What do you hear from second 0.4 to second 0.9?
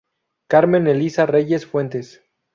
Carmen